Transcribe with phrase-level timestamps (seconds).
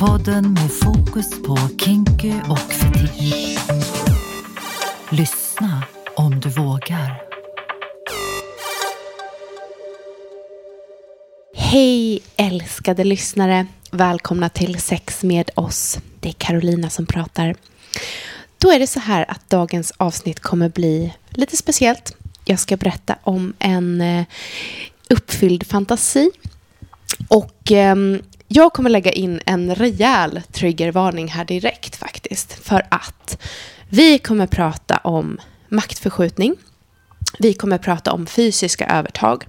[0.00, 3.58] Podden med fokus på kinky och fetisch.
[5.10, 7.22] Lyssna om du vågar.
[11.54, 13.66] Hej älskade lyssnare!
[13.90, 15.98] Välkomna till Sex med oss.
[16.20, 17.54] Det är Carolina som pratar.
[18.58, 22.16] Då är det så här att dagens avsnitt kommer bli lite speciellt.
[22.44, 24.24] Jag ska berätta om en eh,
[25.10, 26.30] uppfylld fantasi.
[27.28, 27.96] Och eh,
[28.52, 32.52] jag kommer lägga in en rejäl triggervarning här direkt faktiskt.
[32.52, 33.38] För att
[33.88, 36.56] vi kommer prata om maktförskjutning.
[37.38, 39.46] Vi kommer prata om fysiska övertag.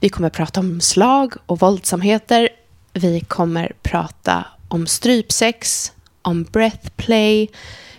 [0.00, 2.48] Vi kommer prata om slag och våldsamheter.
[2.92, 5.92] Vi kommer prata om strypsex,
[6.22, 7.48] om breathplay.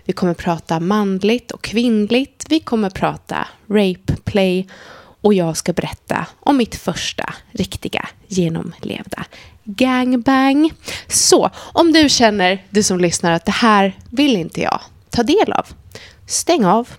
[0.06, 2.46] Vi kommer prata manligt och kvinnligt.
[2.50, 4.68] Vi kommer prata rapeplay.
[5.22, 9.26] Och jag ska berätta om mitt första riktiga genomlevda
[9.68, 10.72] gangbang.
[11.08, 15.54] Så om du känner, du som lyssnar, att det här vill inte jag ta del
[15.54, 15.66] av,
[16.28, 16.90] stäng av.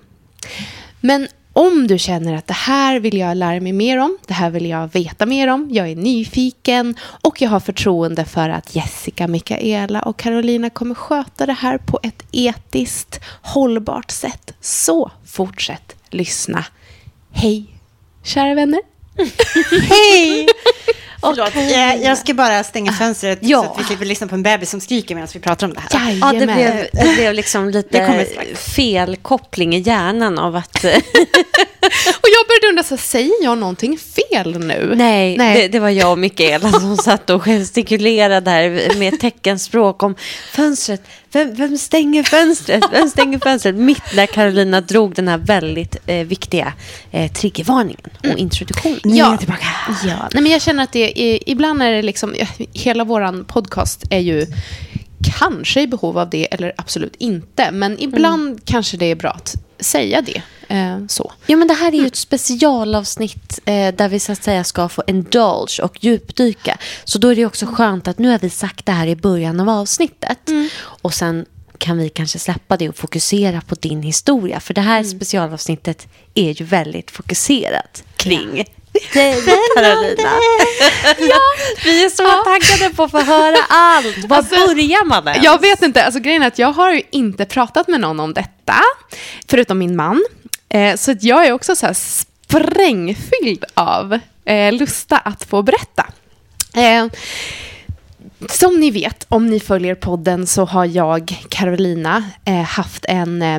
[1.00, 4.50] Men om du känner att det här vill jag lära mig mer om, det här
[4.50, 9.28] vill jag veta mer om, jag är nyfiken och jag har förtroende för att Jessica,
[9.28, 14.54] Mikaela och Carolina kommer sköta det här på ett etiskt hållbart sätt.
[14.60, 16.64] Så fortsätt lyssna.
[17.32, 17.66] Hej,
[18.22, 18.80] kära vänner.
[19.88, 20.46] Hej!
[21.20, 23.62] Förlåt, jag, jag ska bara stänga fönstret ja.
[23.62, 25.80] så att vi slipper lyssna på en bebis som skriker medan vi pratar om det
[25.80, 26.18] här.
[26.20, 30.84] Ja, det blev, det blev liksom lite fel koppling i hjärnan av att...
[32.20, 34.92] och jag började undra, så, säger jag någonting fel nu?
[34.96, 35.62] Nej, Nej.
[35.62, 40.14] Det, det, var jag och Mikaela som satt och gestikulerade här med teckenspråk om
[40.52, 41.02] fönstret.
[41.32, 42.84] Vem, vem, stänger fönstret?
[42.92, 43.74] Vem stänger fönstret?
[43.74, 46.72] Mitt när Carolina drog den här väldigt eh, viktiga
[47.10, 48.38] eh, triggervarningen och mm.
[48.38, 49.00] introduktionen.
[49.04, 49.38] Nu ja.
[50.04, 50.28] Ja.
[50.32, 52.34] Nej, men jag känner att det ibland är det liksom,
[52.72, 54.46] hela vår podcast är ju
[55.38, 57.70] kanske i behov av det eller absolut inte.
[57.70, 58.60] Men ibland mm.
[58.64, 60.42] kanske det är bra att säga det.
[60.68, 61.32] Eh, så.
[61.46, 64.88] Ja, men det här är ju ett specialavsnitt eh, där vi så att säga ska
[64.88, 66.78] få indulge och djupdyka.
[67.04, 69.60] Så då är det också skönt att nu har vi sagt det här i början
[69.60, 70.48] av avsnittet.
[70.48, 70.68] Mm.
[70.84, 71.46] Och sen
[71.78, 74.60] kan vi kanske släppa det och fokusera på din historia.
[74.60, 75.10] För det här mm.
[75.10, 78.64] specialavsnittet är ju väldigt fokuserat kring ja
[79.74, 80.30] Carolina.
[81.18, 81.38] ja.
[81.84, 82.44] Vi är så ja.
[82.44, 84.24] taggade på att få höra allt.
[84.28, 85.44] Var alltså, börjar man ens?
[85.44, 86.04] Jag vet inte.
[86.04, 88.74] Alltså, grejen är att jag har ju inte pratat med någon om detta,
[89.48, 90.24] förutom min man.
[90.68, 96.06] Eh, så jag är också så här sprängfylld av eh, lusta att få berätta.
[96.74, 97.06] Eh,
[98.48, 103.56] som ni vet, om ni följer podden, så har jag, Carolina, eh, haft en, eh,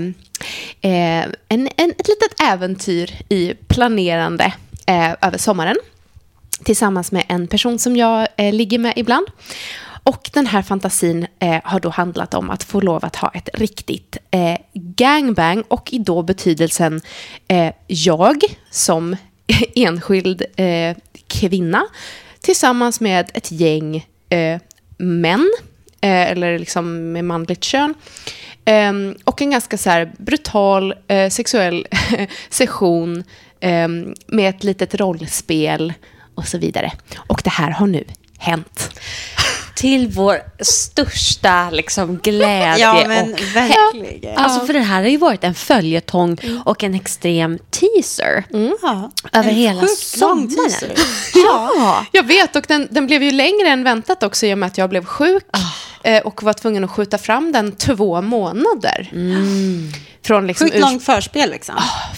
[0.81, 4.53] eh, en, en, ett litet äventyr i planerande
[4.89, 5.75] eh, över sommaren
[6.63, 9.27] tillsammans med en person som jag eh, ligger med ibland.
[10.03, 13.49] Och den här fantasin eh, har då handlat om att få lov att ha ett
[13.53, 17.01] riktigt eh, gangbang och i då betydelsen
[17.47, 19.15] eh, jag som
[19.75, 20.97] enskild eh,
[21.27, 21.87] kvinna
[22.41, 24.59] tillsammans med ett gäng eh,
[24.97, 25.51] män,
[26.01, 27.93] eh, eller liksom med manligt kön.
[28.69, 31.87] Um, och en ganska så brutal uh, sexuell
[32.49, 33.23] session
[33.61, 35.93] um, med ett litet rollspel
[36.35, 36.91] och så vidare.
[37.17, 38.03] Och det här har nu
[38.37, 38.99] hänt.
[39.79, 42.77] Till vår största liksom, glädje.
[42.77, 44.37] Ja, men och verkligen.
[44.37, 46.61] Alltså, för det här har ju varit en följetong mm.
[46.61, 48.43] och en extrem teaser.
[48.53, 48.73] Mm.
[49.33, 50.95] Över en hela sommaren.
[51.35, 52.05] ja.
[52.11, 54.77] Jag vet, och den, den blev ju längre än väntat också i och med att
[54.77, 55.43] jag blev sjuk.
[55.53, 56.17] Oh.
[56.23, 59.09] Och var tvungen att skjuta fram den två månader.
[59.11, 59.91] Mm.
[60.25, 61.75] Från liksom Sjukt långt förspel liksom.
[61.75, 62.09] Oh.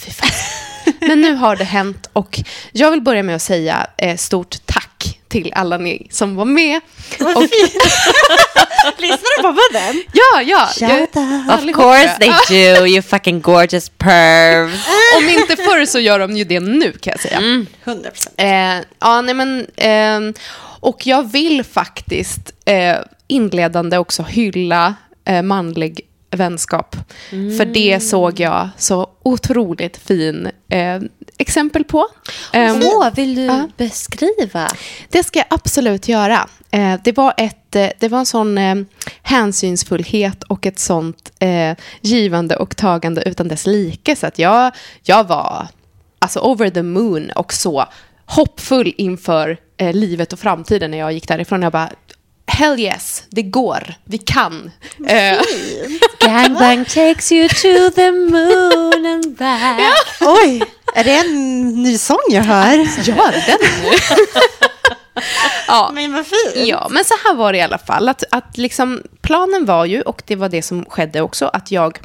[0.99, 2.39] Men nu har det hänt och
[2.71, 4.90] jag vill börja med att säga eh, stort tack
[5.31, 6.81] till alla ni som var med.
[7.19, 7.41] Och...
[8.97, 10.03] Lyssnar du på podden?
[10.13, 10.69] Ja, ja.
[10.79, 11.15] Shout
[11.49, 14.87] Of course they do, you fucking gorgeous pervs.
[15.17, 17.37] Om inte förr så gör de ju det nu kan jag säga.
[17.37, 17.67] Mm.
[17.85, 18.27] 100%.
[18.37, 19.67] Eh, ja, nej men...
[19.75, 20.41] Eh,
[20.83, 22.95] och jag vill faktiskt eh,
[23.27, 24.95] inledande också hylla
[25.25, 26.01] eh, manlig
[26.31, 26.95] vänskap.
[27.31, 27.57] Mm.
[27.57, 31.01] För det såg jag så otroligt fin eh,
[31.37, 32.07] exempel på.
[32.53, 34.67] Oh, um, vill du uh, beskriva?
[35.09, 36.47] Det ska jag absolut göra.
[36.71, 38.75] Eh, det, var ett, eh, det var en sån eh,
[39.21, 44.15] hänsynsfullhet och ett sånt eh, givande och tagande utan dess like.
[44.15, 44.71] Så att jag,
[45.03, 45.67] jag var
[46.19, 47.85] alltså over the moon och så
[48.25, 49.57] hoppfull inför
[49.93, 51.61] livet och framtiden när jag gick därifrån.
[51.61, 51.89] Jag bara,
[52.51, 54.71] hell yes, det går, vi kan.
[54.99, 55.41] Uh.
[56.19, 59.79] Gangbang takes you to the moon and back.
[59.79, 59.93] Ja.
[60.21, 60.63] Oj,
[60.95, 62.77] är det en ny sång jag hör?
[63.03, 63.91] Gör den nu.
[65.67, 65.91] Ja.
[65.93, 66.67] Men vad fint.
[66.67, 68.09] Ja, men så här var det i alla fall.
[68.09, 71.99] Att, att liksom, planen var ju, och det var det som skedde också, att jag...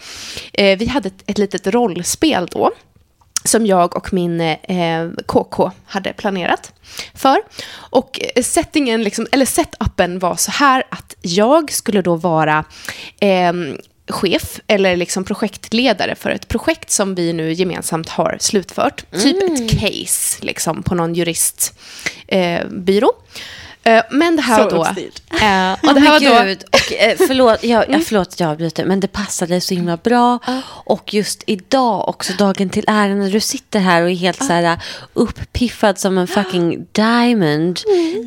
[0.52, 2.72] Eh, vi hade ett, ett litet rollspel då
[3.46, 6.72] som jag och min eh, KK hade planerat
[7.14, 7.38] för.
[7.74, 12.64] Och settingen, liksom, eller setupen var så här att jag skulle då vara
[13.20, 13.52] eh,
[14.08, 19.10] chef eller liksom projektledare för ett projekt som vi nu gemensamt har slutfört.
[19.10, 23.08] Typ ett case liksom, på någon juristbyrå.
[23.08, 23.14] Eh,
[24.10, 24.84] men det här Så var då...
[24.84, 25.22] uppstyrt.
[25.30, 26.44] Eh, och det här var då...
[26.44, 29.96] Gud, och, eh, förlåt, jag, jag, förlåt att jag avbryter, men det passade så himla
[29.96, 30.38] bra.
[30.84, 34.52] Och just idag också, dagen till äran, när du sitter här och är helt så
[34.52, 34.78] här
[35.12, 37.80] uppiffad som en fucking diamond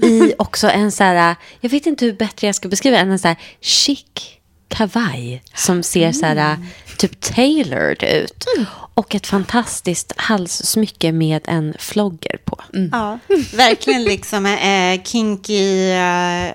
[0.04, 3.20] i också en så här, jag vet inte hur bättre jag ska beskriva än en
[3.20, 4.39] så här chic
[4.69, 6.57] kavaj som ser så här
[6.98, 8.45] typ tailored ut.
[8.94, 12.60] Och ett fantastiskt halssmycke med en flogger på.
[12.92, 13.19] Ja,
[13.54, 16.51] verkligen liksom eh, kinky, eh,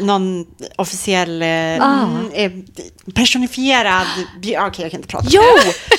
[0.00, 0.46] någon
[0.76, 1.48] officiell, eh,
[1.80, 2.02] Ah.
[2.04, 2.52] mm, eh,
[3.14, 4.06] personifierad,
[4.38, 5.26] okej jag kan inte prata.
[5.30, 5.42] Jo,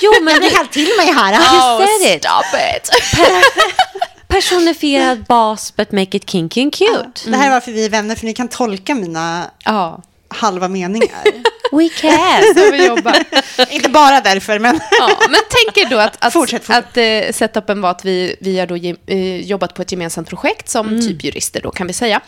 [0.02, 1.32] jo men det kallar till mig här.
[1.34, 2.24] Oh, You said it.
[2.24, 2.90] stop it!
[4.28, 7.30] personifierad bas but make it kinky and cute.
[7.30, 10.02] Det här är varför vi är vänner, för ni kan tolka mina ja,
[10.32, 11.24] halva meningar.
[11.72, 12.42] We can.
[12.56, 13.16] så vi jobbar.
[13.70, 14.80] inte bara därför, men...
[14.98, 16.84] Ja, men tänk er då att, att, Fortsätt, fortsätt.
[16.88, 20.28] att eh, setupen var att vi, vi har då ge, eh, jobbat på ett gemensamt
[20.28, 21.00] projekt som Mm.
[21.00, 22.20] typ jurister då kan vi säga.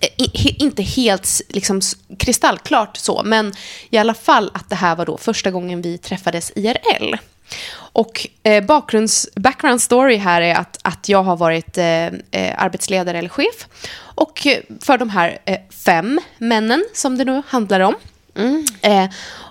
[0.00, 1.80] Eh, i- he, inte helt liksom,
[2.18, 3.54] kristallklart så, men
[3.90, 7.14] i alla fall att det här var då första gången vi träffades IRL.
[7.76, 13.18] Och eh, bakgrunds, background story här är att, att jag har varit eh, eh, arbetsledare
[13.18, 13.68] eller chef.
[13.98, 14.46] Och
[14.80, 17.94] för de här eh, fem männen som det nu handlar om.
[18.80, 19.08] Eh,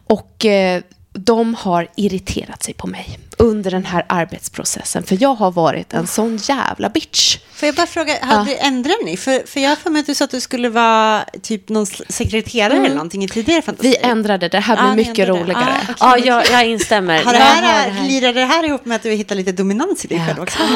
[0.08, 0.82] och eh,
[1.16, 5.04] de har irriterat sig på mig under den här arbetsprocessen.
[5.04, 7.38] För jag har varit en sån jävla bitch.
[7.54, 8.58] Får jag bara fråga, hade Ja.
[8.58, 9.18] ändrade ni?
[9.18, 11.86] För, för jag har för mig att du sa att du skulle vara typ någon
[11.86, 13.88] sekreterare eller någonting i tidigare fantasi.
[13.90, 15.76] Vi ändrade, det här blir Ja, ni mycket roligare.
[16.00, 16.24] Ah, okej.
[16.30, 17.24] Ja, jag, jag instämmer.
[17.24, 18.08] Har det Jag här, det här.
[18.08, 20.60] Lirar det här ihop med att du hittar lite dominans i dig själv också?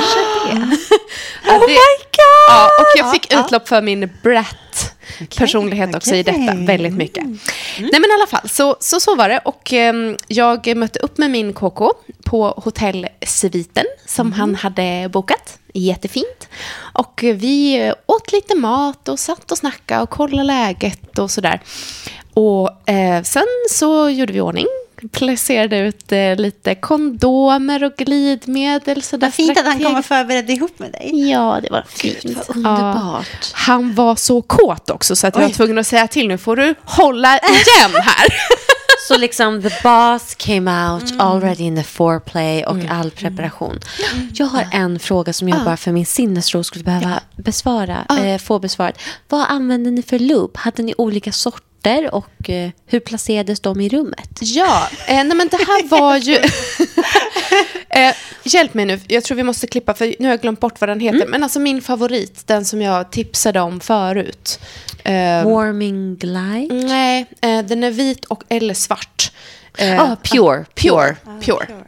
[1.45, 2.49] Ja, Oh det- my god!
[2.49, 4.55] Ja, och jag fick utlopp för min brat
[5.37, 6.45] personlighet också i okej.
[6.45, 7.23] detta väldigt mycket.
[7.79, 9.39] Nej men i alla fall, så så, så var det.
[9.45, 11.91] Och ehm, jag mötte upp med min KK
[12.25, 15.59] på hotellsviten som han hade bokat.
[15.73, 16.47] Jättefint.
[16.93, 21.61] Och vi eh, åt lite mat och satt och snackade och kollade läget och sådär.
[22.33, 24.67] Och eh, sen så gjorde vi i ordning.
[25.11, 29.01] Placerade ut eh, lite kondomer och glidmedel.
[29.03, 31.29] Så Vad fint att han kom och förberedde ihop med dig.
[31.29, 32.23] Ja, det var fint.
[32.47, 33.51] Vad underbart.
[33.53, 36.55] Han var så kåt också så att jag var tvungen att säga till nu får
[36.55, 38.27] du hålla igen här.
[39.07, 43.79] Så liksom the boss came out already in the foreplay och all preparation.
[44.33, 48.59] Jag har en fråga som jag bara för min sinnesro skulle behöva besvara, eh, få
[48.59, 48.93] besvarad.
[49.29, 50.57] Vad använde ni för loop?
[50.57, 51.68] Hade ni olika sorter
[52.11, 54.29] och eh, hur placerades de i rummet?
[54.41, 56.35] ja, eh, nej men det här var ju...
[57.89, 60.81] eh, hjälp mig nu, jag tror vi måste klippa för nu har jag glömt bort
[60.81, 61.27] vad den heter.
[61.27, 64.59] Men alltså min favorit, den som jag tipsade om förut.
[65.03, 66.73] Eh, Warming glide?
[66.73, 69.31] nej, eh, den är vit och eller svart.
[69.77, 71.15] Eh, Ah, pure, pure.
[71.41, 71.65] Pure.
[71.67, 71.85] Den Man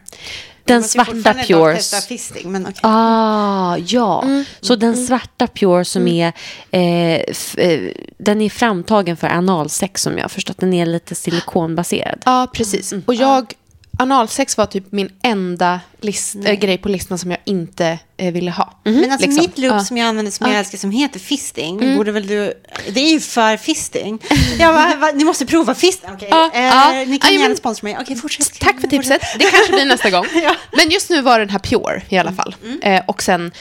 [0.65, 1.75] ska svarta fortfarande dock pure.
[1.75, 2.79] testa fisting, men okej.
[2.83, 4.25] Ah, ja.
[4.61, 6.33] Så den svarta Pure som är,
[6.71, 7.13] eh,
[7.57, 10.57] eh, den är framtagen för analsex som jag har förstått.
[10.57, 12.21] Den är lite silikonbaserad.
[12.25, 12.93] Ja, precis.
[13.05, 13.53] Och jag,
[14.01, 18.51] analsex var typ min enda list, äh, grej på listan som jag inte eh, ville
[18.51, 18.79] ha.
[18.83, 19.41] Men alltså liksom.
[19.45, 19.79] mitt loop Ja.
[19.79, 22.53] som jag använder som jag älskar som heter fisting, borde väl du...
[22.93, 24.19] Det är ju för fisting.
[24.59, 26.09] Jag bara, va, ni måste prova fisting.
[26.13, 26.91] Okej, Ja, eh, ja.
[27.07, 27.97] ni kan Ja, gärna men- sponsra mig.
[28.01, 28.59] Okej, fortsätt.
[28.59, 29.21] Tack för tipset.
[29.39, 30.25] Det kanske blir nästa gång.
[30.77, 32.55] Men just nu var den här Pure i alla fall.
[32.81, 33.51] Eh, och sen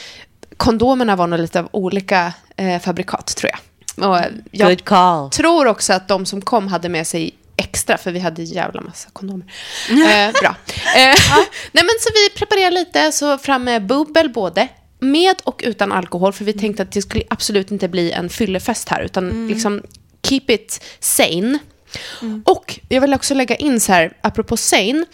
[0.57, 3.59] kondomerna var nog lite av olika eh, fabrikat tror jag.
[4.09, 5.29] Och eh, jag Good call.
[5.29, 9.09] tror också att de som kom hade med sig extra, för vi hade jävla massa
[9.13, 9.53] kondomer.
[10.11, 10.55] Eh, bra.
[10.95, 11.15] Eh,
[11.71, 14.67] nej, men så vi preparerade lite, så fram med bubbel både
[14.99, 18.89] med och utan alkohol, för vi tänkte att det skulle absolut inte bli en fyllefest
[18.89, 19.81] här, utan liksom
[20.23, 21.59] keep it sane.
[22.43, 25.05] Och jag vill också lägga in så här, apropå sane,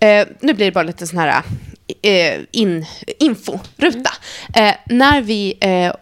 [0.00, 1.42] eh, nu blir det bara lite sån här
[2.02, 2.86] eh, in,
[3.18, 4.10] inforuta.
[4.54, 5.92] Eh, när vi eh,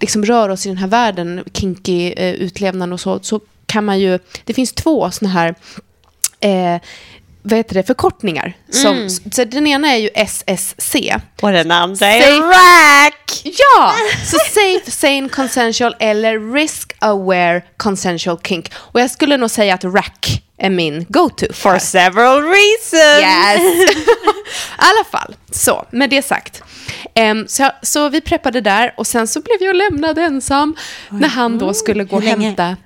[0.00, 3.40] liksom rör oss i den här världen, kinky eh, utlevnad och så, så
[3.74, 5.54] kan man ju, det finns två såna här
[6.40, 6.80] eh,
[7.42, 8.56] vad heter det, förkortningar.
[8.70, 10.96] Som, så den ena är ju SSC.
[11.40, 13.42] Och den andra Safe- rack!
[13.44, 13.94] Ja!
[14.26, 18.72] Så safe, sane, consensual eller risk aware consensual kink.
[18.74, 21.46] Och jag skulle nog säga att rack är min go-to.
[21.52, 23.22] For several reasons.
[23.22, 23.90] Yes!
[23.98, 26.62] I alla fall, så med det sagt.
[27.14, 30.76] Em, så, så vi preppade där och sen så blev jag lämnad ensam
[31.10, 32.76] när han då skulle gå och hämta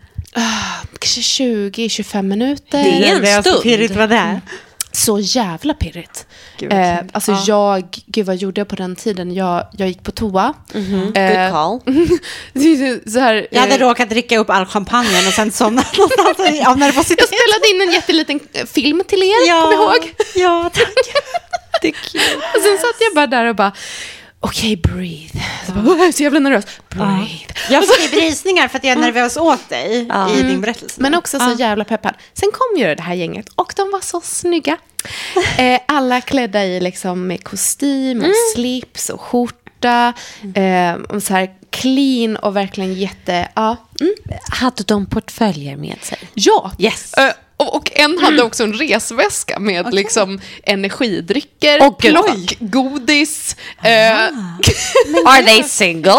[0.98, 2.82] kanske 20-25 minuter.
[2.84, 3.62] Det är en Det var så stund.
[3.62, 4.40] pirrigt var det.
[4.92, 6.26] Så jävla pirrigt.
[6.58, 7.44] Gud, eh, alltså Ja.
[7.46, 9.34] jag, gud vad gjorde jag på den tiden?
[9.34, 10.54] Jag, jag gick på toa.
[10.72, 11.80] Good Eh, call.
[13.12, 16.78] så här, Jag hade eh, råkat dricka upp all champagnen och sen somnat någonstans av
[16.78, 17.18] nervositet.
[17.18, 20.12] jag spelade in en jätteliten eh, film till er, ja, kom ihåg?
[20.34, 20.94] Ja, tack.
[21.82, 22.20] Det är kul.
[22.56, 23.72] Och sen satt jag bara där och bara,
[24.40, 25.40] okej, breathe.
[25.66, 26.64] Så bara, "Åh, jag är så jävla nervös.
[26.88, 27.54] Breathe.
[27.70, 31.00] Jag fick rysningar för att jag är nervös åt dig i din berättelse.
[31.02, 32.14] Men också så jävla peppad.
[32.34, 34.76] Sen kom ju det här gänget och de var så snygga.
[35.58, 40.12] Eh, alla klädda i liksom med kostym och slips och skjorta.
[40.54, 43.48] Eh, och så här clean och verkligen jätte...
[43.54, 43.76] Ja.
[44.00, 44.14] Mm.
[44.50, 46.18] Hade de portföljer med sig?
[46.34, 46.72] ja.
[46.78, 47.14] Yes.
[47.14, 51.96] Eh, och, och en hade också en resväska med liksom energidrycker, gud.
[51.98, 53.56] plock, godis.
[53.82, 54.12] Eh,
[55.26, 56.12] Are they single?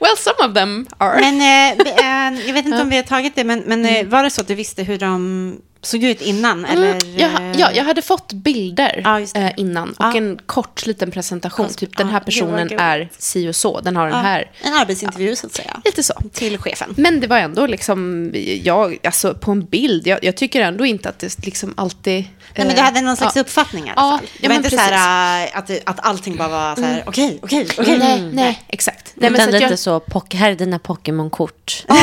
[0.00, 1.20] well, some of them are.
[1.20, 4.06] Men eh, be- eh, jag vet inte om vi har tagit det, men, men eh,
[4.06, 6.64] var det så att du visste hur de såg ut innan?
[6.64, 9.02] Eller, Mm, jag, ja, jag hade fått bilder
[9.34, 9.40] det.
[9.40, 10.14] eh, innan och Ja.
[10.16, 11.68] en kort liten presentation.
[11.68, 12.80] Typ den här personen gulligt.
[12.82, 14.50] är si och så, den har den här.
[14.62, 15.80] En arbetsintervju så att säga.
[15.84, 16.14] Lite så.
[16.32, 16.94] Till chefen.
[16.96, 18.30] Men det var ändå liksom,
[18.62, 22.14] jag, alltså på en bild, jag, jag tycker ändå inte att det liksom alltid...
[22.14, 24.26] Nej, men eh, du hade någon slags uppfattning i alla Ja, fall.
[24.40, 27.38] Det var men inte så här äh, att, att allting bara var så här, okej,
[27.42, 27.98] okej, okej.
[27.98, 29.12] Nej, nej, exakt.
[29.14, 31.84] Nej, men Utan så att lite jag, så, här är dina Pokémon-kort.
[31.88, 31.96] ja,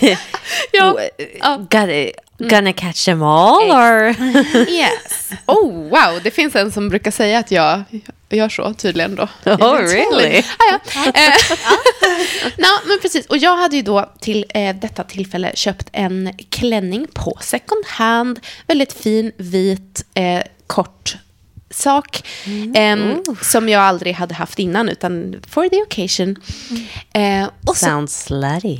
[0.72, 4.08] ja, Gotta, gonna catch them all or?
[4.68, 5.30] yes.
[5.46, 7.82] Oh, wow, det finns en som brukar säga att jag
[8.30, 9.28] gör så tydligen då.
[9.50, 10.42] Oh, really?
[10.58, 10.78] Ah, ja.
[11.14, 11.32] Eh,
[12.58, 13.26] no, men precis.
[13.26, 18.40] Och jag hade ju då till eh, detta tillfälle köpt en klänning på second hand.
[18.66, 21.16] Väldigt fin, vit, eh, kort
[21.70, 22.28] sak.
[22.74, 26.36] em, Som jag aldrig hade haft innan, utan for the occasion.
[27.14, 28.78] Eh, och så Sounds slutty.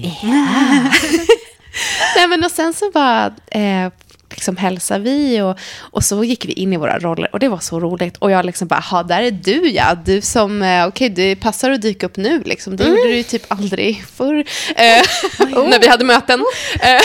[2.17, 3.93] Nej, men och sen så bara eh,
[4.31, 7.59] liksom hälsade vi och, och så gick vi in i våra roller och det var
[7.59, 8.17] så roligt.
[8.17, 11.71] Och jag liksom bara, "Ha, där är du ja, du som, eh, okej, det passar
[11.71, 12.77] att dyka upp nu liksom.
[12.77, 14.45] Det gjorde du ju typ aldrig förr,
[14.77, 15.03] eh,
[15.69, 16.45] när vi hade möten.
[16.81, 17.01] Eh,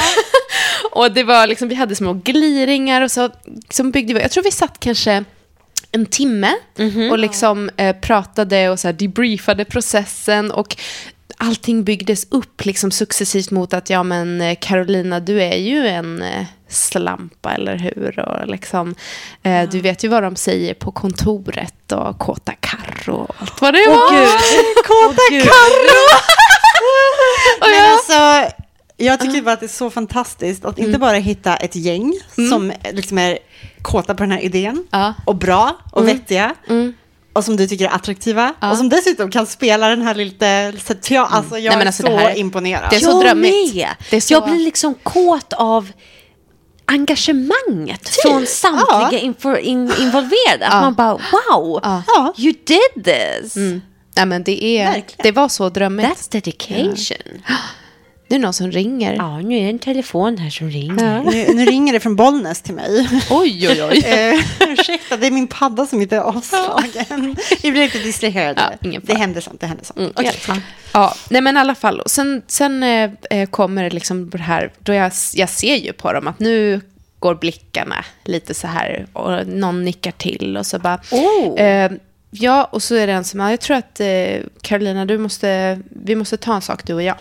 [0.92, 3.30] och det var liksom, vi hade små gliringar och så
[3.70, 5.24] som byggde vi, jag tror vi satt kanske
[5.92, 6.52] en timme
[7.12, 10.78] och liksom eh, pratade och så här debriefade processen och
[11.38, 16.22] allting byggdes upp liksom successivt mot att ja men eh, Carolina du är ju en
[16.22, 18.96] eh, slampa eller hur och liksom
[19.44, 23.74] eh, du vet ju vad de säger på kontoret och kåta Karro och allt vad
[23.74, 24.10] det var.
[24.84, 25.98] Kåta Carro!
[27.62, 28.54] Och Men jag- alltså,
[28.98, 32.14] jag tycker bara att det är så fantastiskt att inte bara hitta ett gäng
[32.50, 33.38] som liksom är
[33.82, 35.14] kåta på den här idén Ja.
[35.26, 36.56] och bra och vettiga.
[36.70, 36.94] Mm.
[37.38, 38.54] Och som du tycker är attraktiva.
[38.60, 38.72] Ja.
[38.72, 40.74] Och som dessutom kan spela den här lite...
[40.86, 42.90] Så att jag, alltså, jag Nej, är alltså, så det här- imponerad.
[42.90, 43.76] det är så jag drömmigt.
[43.76, 43.90] med.
[44.10, 45.92] Det är så- Jag blir liksom kåt av
[46.86, 49.18] engagemanget från samtliga Ja.
[49.20, 50.68] info, in, involverade.
[50.68, 50.82] Att Ja.
[50.82, 52.34] man bara, wow, Ja.
[52.38, 53.56] you did this.
[54.16, 55.24] Nej men det är, Verkligen.
[55.24, 56.10] det var så drömmigt.
[56.10, 57.42] That's dedication.
[58.28, 59.14] Det är någon som ringer.
[59.14, 61.24] Ja, nu är det en telefon här som ringer.
[61.24, 63.08] Nu, nu ringer det från Bollnäs till mig.
[63.30, 64.04] Oj oj oj.
[64.08, 67.36] Eh, ursäkta, det är min padda som inte är avslagen.
[67.62, 68.78] Vi blir lite distraherade.
[68.82, 69.62] Ja, det händer sånt.
[69.62, 70.00] Det händer sånt.
[70.00, 70.32] Mm, Okej.
[70.48, 70.56] ja.
[70.94, 72.02] Ja, nej men i alla fall.
[72.06, 76.14] Sen, sen eh, eh, kommer det liksom det här, då jag, jag ser ju på
[76.14, 76.82] dem att nu
[77.20, 81.00] går blickarna lite så här och någon nickar till och så bara...
[81.12, 81.60] Oh.
[81.60, 81.92] Eh,
[82.30, 85.80] ja, och så är det en som, ja, jag tror att eh, Carolina, du måste,
[85.90, 87.16] vi måste ta en sak du och jag.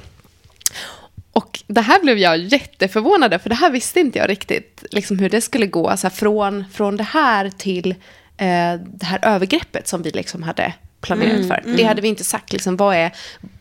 [1.36, 5.18] Och det här blev jag jätteförvånad över, för det här visste inte jag riktigt liksom
[5.18, 5.88] hur det skulle gå.
[5.88, 7.90] Alltså från, från det här till
[8.36, 11.62] eh, det här övergreppet som vi liksom hade planerat för.
[11.76, 13.12] Det hade vi inte sagt, liksom, vad är,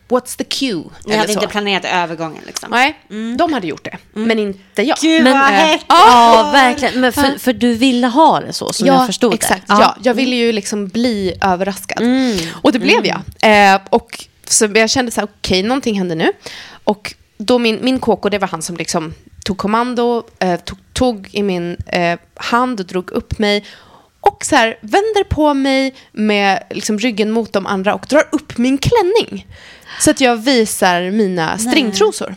[0.08, 0.74] what's the cue?
[0.76, 1.40] Ni eller hade så.
[1.40, 2.70] inte planerat övergången liksom.
[2.70, 2.98] Nej,
[3.38, 4.96] de hade gjort det, men inte jag.
[5.00, 5.84] Gud Men, vad hett!
[5.88, 7.00] Ja, verkligen.
[7.00, 9.68] Men för, för du ville ha det så, som jag förstod exakt.
[9.68, 9.74] det.
[9.74, 9.96] Ja.
[10.02, 12.02] jag ville ju liksom bli överraskad.
[12.02, 12.38] Mm.
[12.62, 13.20] Och det blev jag.
[13.42, 16.32] Eh, och så jag kände så här, okej, någonting händer nu.
[16.84, 19.14] Och då min, min KK, det var han som liksom
[19.44, 23.64] tog kommando, eh, tog, tog i min eh, hand och drog upp mig.
[24.20, 28.58] Och så här, vänder på mig med liksom ryggen mot de andra och drar upp
[28.58, 29.46] min klänning.
[30.00, 32.34] Så att jag visar mina stringtrosor.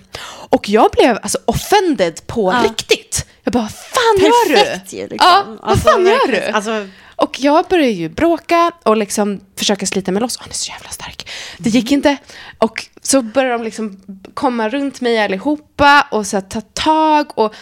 [0.49, 3.25] Och jag blev alltså offended på riktigt.
[3.43, 4.55] Jag bara, vad fan gör du?
[4.55, 5.17] Perfekt ju, liksom.
[5.19, 6.41] Ja, vad Alltså, fan gör du?
[6.45, 10.37] Alltså, Och jag började ju bråka och liksom försöka slita mig loss.
[10.37, 11.29] Han är så jävla stark.
[11.57, 12.17] Det gick inte.
[12.57, 14.01] Och så börjar de liksom
[14.33, 17.55] komma runt mig allihopa och så ta tag och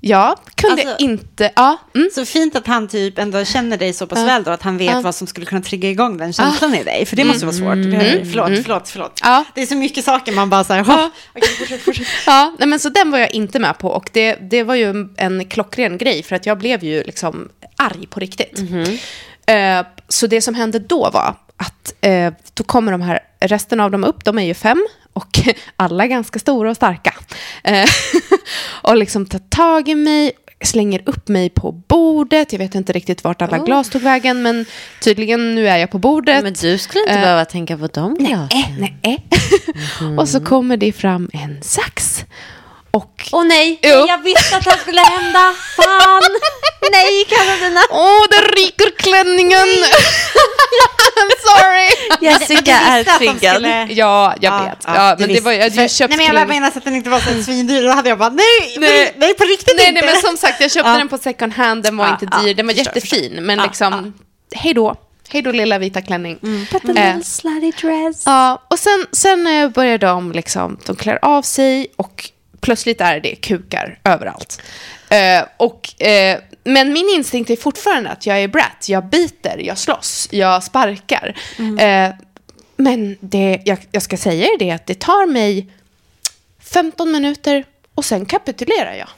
[0.00, 1.76] jag kunde Alltså- inte, ja.
[1.94, 2.08] Mm.
[2.14, 4.24] Så fint att han typ ändå känner dig så pass Ja.
[4.24, 5.00] väl då, att han vet Ja.
[5.00, 7.06] vad som skulle kunna trigga igång den känslan i dig.
[7.06, 7.74] För det måste vara svårt.
[7.74, 9.20] Det, förlåt, förlåt, förlåt.
[9.22, 9.44] Ja.
[9.54, 11.10] Det är så mycket saker man bara så här, Ja.
[11.58, 12.06] fortsätt, fortsätt.
[12.26, 15.08] Ja, nej, men så den var jag inte med på och det, det var ju
[15.16, 18.60] en klockren grej för att jag blev ju liksom arg på riktigt.
[19.46, 23.90] Eh, så det som hände då var att eh, då kommer de här, resten av
[23.90, 25.38] dem upp, de är ju fem och
[25.76, 27.14] alla är ganska stora och starka.
[27.64, 27.88] Eh,
[28.82, 30.32] och liksom tar tag i mig,
[30.64, 32.52] slänger upp mig på bordet.
[32.52, 34.66] Jag vet inte riktigt vart alla glas tog vägen men
[35.02, 36.42] tydligen nu är jag på bordet.
[36.42, 38.48] Men du skulle inte Eh, behöva tänka på dem glasen.
[38.78, 39.26] Nej, nej.
[40.18, 42.24] och så kommer det fram en sax.
[42.96, 44.04] Och Åh nej, Jo.
[44.08, 45.54] jag visste att det här skulle hända.
[45.76, 46.22] Fan!
[46.92, 47.80] nej, Karolina.
[47.90, 49.68] Åh, det ryker klänningen!
[51.16, 51.88] I'm sorry!
[52.20, 53.54] Jessica är visste att de triggad.
[53.54, 54.78] skulle- Ja, jag vet.
[54.86, 56.78] Ja, du men det var, jag hade ju För- köpt Nej, men jag menar så
[56.78, 57.82] att den inte var så svindyr.
[57.82, 59.14] Då hade jag bara, nej, Nej.
[59.16, 60.00] nej, på riktigt Nej, inte.
[60.00, 60.98] nej, men som sagt, jag köpte Ja.
[60.98, 61.82] den på second hand.
[61.82, 62.54] Den var Ja, inte ja, dyr.
[62.54, 63.20] Den var förstår, jättefin.
[63.30, 63.40] förstår.
[63.42, 64.14] Men Ja, liksom,
[64.54, 64.94] hej då.
[65.28, 66.38] Hej då, lilla vita klänning.
[66.72, 68.22] But a Eh, little slutty dress.
[68.26, 72.30] Ja, och sen, sen eh, börjar de liksom, de klär av sig och
[72.66, 74.62] plötsligt är det kukar överallt.
[75.08, 79.78] Eh, och, eh, men min instinkt är fortfarande att jag är brat, jag biter, jag
[79.78, 81.36] slåss, jag sparkar.
[81.78, 82.14] Eh,
[82.76, 85.68] men det, jag, jag ska säga er det att det tar mig
[86.60, 89.08] 15 minuter och sen kapitulerar jag.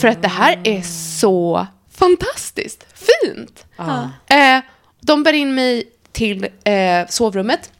[0.00, 0.82] För att det här är
[1.18, 3.64] så fantastiskt fint.
[4.28, 4.60] Eh,
[5.00, 7.70] de bär in mig till eh, sovrummet.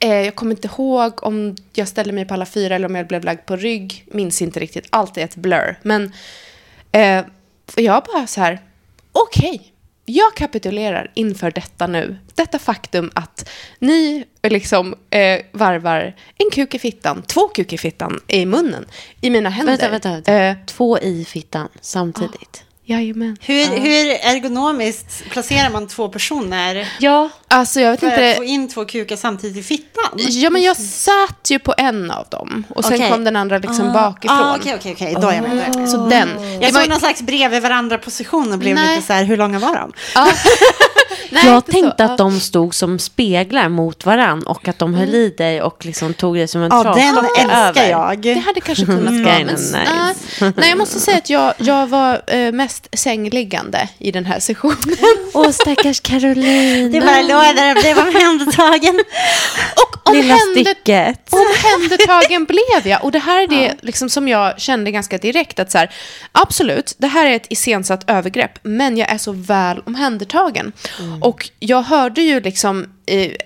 [0.00, 3.06] Eh, jag kommer inte ihåg om jag ställde mig på alla fyra eller om jag
[3.06, 4.04] blev lagd på rygg.
[4.06, 4.86] Minns inte riktigt.
[4.90, 5.78] Allt är ett blur.
[5.82, 6.12] Men
[6.92, 7.24] eh,
[7.76, 8.60] jag bara så här,
[9.12, 9.72] okej.
[10.04, 12.18] jag kapitulerar inför detta nu.
[12.34, 18.20] Detta faktum att ni liksom eh, varvar en kuk i fittan, två kuk i fittan
[18.26, 18.86] i munnen,
[19.20, 19.72] i mina händer.
[19.72, 20.32] Vänta, vänta, vänta.
[20.32, 22.64] Eh, Två i fittan samtidigt.
[22.88, 23.36] Jajamän.
[23.40, 27.28] Hur, hur ergonomiskt placerar man två personer Ja.
[27.48, 28.30] Alltså jag vet för inte.
[28.30, 30.04] att få in två kukar samtidigt i fittan?
[30.16, 33.10] Ja, men jag satt ju på en av dem och sen Okej.
[33.10, 34.38] kom den andra liksom bakifrån.
[34.38, 35.72] Ah, Okej, okej, okej, då är jag med.
[35.72, 35.86] då är.
[35.86, 36.28] Så den.
[36.60, 38.94] Jag såg någon slags bredvid varandra-position och blev Nej.
[38.96, 39.92] lite så här, hur långa var de?
[40.14, 40.28] ja.
[41.30, 41.72] Nej, jag så.
[41.72, 42.04] tänkte Ja.
[42.04, 46.14] att de stod som speglar mot varann och att de höll i dig och liksom
[46.14, 47.90] tog dig som en Ja, den trasdocka älskar över.
[47.90, 48.18] jag.
[48.18, 49.34] Det hade kanske kunnat vara.
[49.34, 49.78] Skyline Men, nice.
[50.40, 54.40] nej, nej, jag måste säga att jag, jag var eh, mest sängliggande i den här
[54.40, 54.96] sessionen.
[55.34, 56.92] Åh, stackars Caroline.
[56.92, 59.04] Det bara låg där och blev omhändertagen.
[60.12, 61.32] Lilla omhänder- sticket.
[61.32, 63.04] Omhändertagen blev jag.
[63.04, 65.58] Och det här är det liksom som jag kände ganska direkt.
[65.58, 65.90] att så här,
[66.32, 68.58] Absolut, det här är ett iscensatt övergrepp.
[68.62, 70.72] Men jag är så väl omhändertagen.
[71.20, 73.36] Och jag hörde ju liksom i,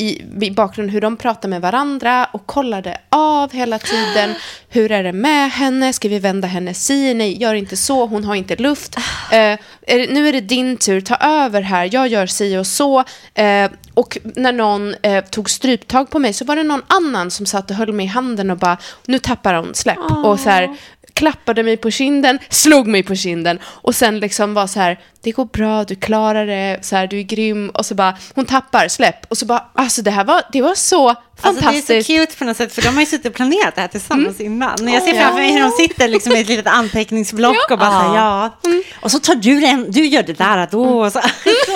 [0.00, 4.34] i, i bakgrunden hur de pratade med varandra och kollade av hela tiden.
[4.70, 5.92] Hur är det med henne?
[5.92, 7.14] Ska vi vända henne si?
[7.14, 8.06] Nej, gör inte så.
[8.06, 8.96] Hon har inte luft.
[9.32, 11.00] Eh, är, det- nu är det din tur.
[11.00, 11.88] Ta över här.
[11.92, 13.04] Jag gör si och så.
[13.34, 17.46] Eh, och när någon eh, tog stryptag på mig så var det någon annan som
[17.46, 19.98] satt och höll mig i handen och bara, nu tappar hon släpp.
[20.24, 20.76] Och så här,
[21.12, 25.30] klappade mig på kinden, slog mig på kinden och sen liksom var så här, det
[25.32, 27.68] går bra, du klarar det, så här, du är grym.
[27.70, 29.26] Och så bara, hon tappar, släpp.
[29.30, 31.88] Och så bara, alltså det här var, det var så Alltså, fantastiskt.
[31.88, 33.80] det är så cute på något sätt, för de har ju suttit och planerat det
[33.80, 34.88] här tillsammans innan.
[34.92, 35.20] Jag ser Ja.
[35.20, 38.58] framför mig hur de sitter liksom i ett litet anteckningsblock och bara så här, ja.
[39.00, 41.04] Och så tar du den, du gör det där då.
[41.04, 41.20] Och så.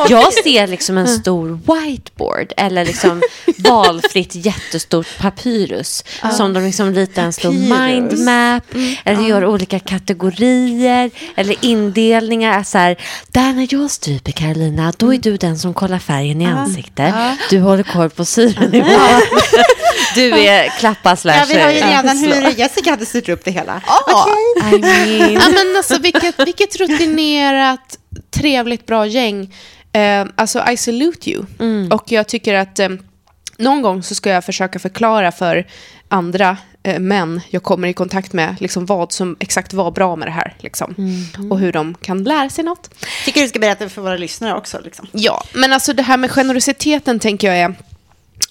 [0.09, 3.23] Jag ser liksom en stor whiteboard eller liksom
[3.59, 6.05] valfritt jättestort papyrus
[6.37, 8.65] som de liksom ritar en stor mindmap
[9.05, 12.63] eller gör olika kategorier eller indelningar.
[12.63, 12.97] Så här,
[13.33, 17.15] där när jag stryper Carolina, då är du den som kollar färgen i ansiktet.
[17.51, 19.21] Du håller koll på syrenivån.
[20.15, 23.51] du är klappa slash Ja, vi har ju redan hur Jessica hade styrt upp det
[23.51, 23.83] hela.
[23.87, 24.29] Ja.
[24.73, 27.99] I mean, Ja, men alltså, vilket, vilket rutinerat,
[28.31, 29.55] trevligt, bra gäng.
[29.93, 31.45] Eh, alltså, I salute you.
[31.91, 32.89] Och jag tycker att eh,
[33.59, 35.67] någon gång så ska jag försöka förklara för
[36.09, 36.57] andra
[36.99, 40.57] män jag kommer i kontakt med liksom vad som exakt var bra med det här.
[40.59, 40.95] Liksom.
[41.51, 42.91] Och hur de kan lära sig något.
[43.25, 44.81] Tycker du ska berätta för våra lyssnare också.
[44.85, 45.07] Liksom.
[45.13, 47.75] Ja, men alltså det här med generositeten tänker jag är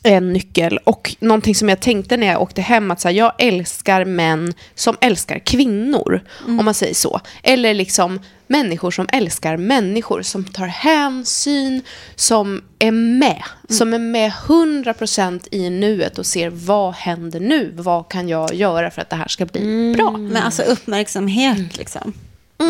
[0.04, 0.78] en nyckel.
[0.78, 4.54] Och någonting som jag tänkte när jag åkte hem, att så här, jag älskar män
[4.76, 7.22] som älskar kvinnor, om man säger så.
[7.44, 11.82] Eller liksom människor som älskar människor, som tar hänsyn,
[12.16, 13.44] som är med.
[13.70, 17.72] Som är med 100% i nuet och ser vad händer nu?
[17.76, 20.12] Vad kan jag göra för att det här ska bli bra?
[20.12, 22.14] Men alltså uppmärksamhet liksom.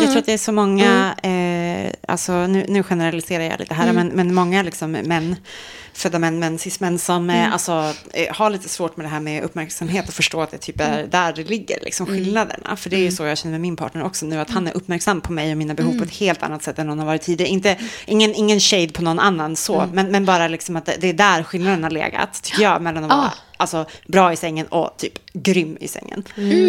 [0.00, 1.32] Jag tror att det är så många eh,
[1.86, 3.96] eh, alltså nu, nu generaliserar jag lite här, Mm.
[3.96, 5.36] men, men många liksom män,
[5.94, 7.36] födda män, män, cis-män som Mm.
[7.46, 10.58] eh, alltså, eh, har lite svårt med det här med uppmärksamhet och förstå att det
[10.58, 10.92] typ Mm.
[10.92, 12.76] är där det ligger, liksom skillnaderna.
[12.76, 14.76] För det är ju så jag känner med min partner också nu, att han är
[14.76, 17.22] uppmärksam på mig och mina behov på ett helt annat sätt än någon har varit
[17.22, 17.50] tidigare.
[17.50, 17.76] Inte,
[18.06, 21.12] ingen, ingen shade på någon annan så, men, men bara liksom att det, det är
[21.12, 23.32] där skillnaden har legat, tycker jag, mellan att vara Ah.
[23.62, 26.24] Alltså, bra i sängen och typ grym i sängen.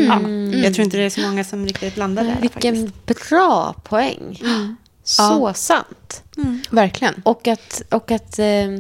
[0.07, 0.29] Ja,
[0.63, 3.29] jag tror inte det är så många som riktigt landar där Vilken faktiskt.
[3.29, 4.41] bra poäng.
[5.03, 6.23] Så sant.
[6.69, 7.21] Verkligen.
[7.25, 8.79] Och att, och, att, eh,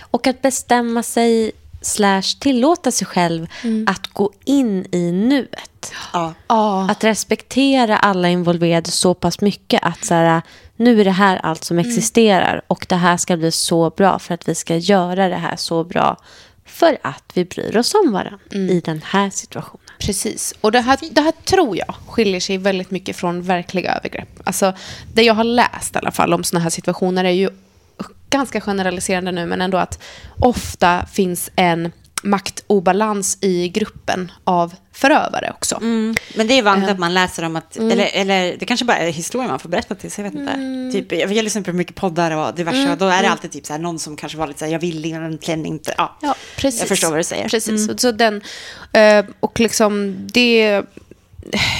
[0.00, 3.46] och att bestämma sig slash tillåta sig själv
[3.86, 5.92] att gå in i nuet.
[6.12, 6.34] Ja.
[6.48, 6.90] Ja.
[6.90, 10.42] Att respektera alla involverade så pass mycket att så här,
[10.76, 14.34] nu är det här allt som existerar och det här ska bli så bra för
[14.34, 16.16] att vi ska göra det här så bra
[16.76, 19.86] för att vi bryr oss om varandra i den här situationen.
[19.98, 20.54] Precis.
[20.60, 24.28] Och det här, det här tror jag skiljer sig väldigt mycket från verkliga övergrepp.
[24.44, 24.72] Alltså,
[25.14, 27.50] det jag har läst i alla fall om sådana här situationer är ju
[28.30, 30.02] ganska generaliserande nu, men ändå att
[30.38, 31.92] ofta finns en
[32.26, 35.76] maktobalans i gruppen av förövare också.
[35.76, 36.14] Mm.
[36.36, 39.10] Men det är vanligt att man läser om att, eller, eller det kanske bara är
[39.10, 40.98] historier man får berätta till sig, jag vet inte.
[40.98, 43.66] Typ, jag, jag lyssnar på mycket poddar och diverse, och då är det alltid typ
[43.66, 46.16] så här, någon som kanske var lite så här, jag vill egentligen inte, ja.
[46.22, 46.80] Ja, precis.
[46.80, 47.48] Jag förstår vad du säger.
[47.48, 48.00] Precis.
[48.00, 48.42] Så den,
[48.92, 50.82] eh, och liksom det...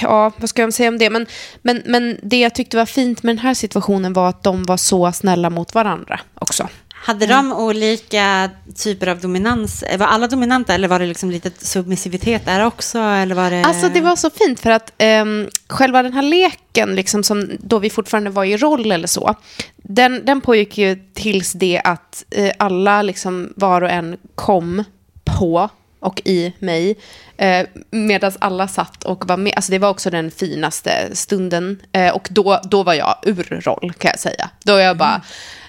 [0.01, 1.09] Ja, vad ska jag säga om det?
[1.09, 1.25] Men,
[1.61, 4.77] men, men det jag tyckte var fint med den här situationen var att de var
[4.77, 6.67] så snälla mot varandra också.
[7.01, 9.83] Hade de olika typer av dominans?
[9.97, 12.99] Var alla dominanta eller var det liksom lite submissivitet där också?
[12.99, 13.63] Eller var det...
[13.63, 17.79] Alltså det var så fint för att ehm, själva den här leken, liksom, som då
[17.79, 19.35] vi fortfarande var i roll eller så,
[19.75, 24.83] den, den pågick ju tills det att eh, alla, liksom, var och en, kom
[25.23, 26.95] på och i mig.
[27.37, 29.53] Eh, Medan alla satt och var med.
[29.55, 31.81] Alltså det var också den finaste stunden.
[31.91, 34.49] Eh, och då, då var jag ur roll kan jag säga.
[34.63, 35.21] Då var jag bara,